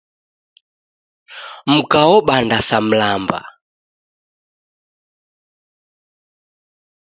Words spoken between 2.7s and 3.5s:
mlamba.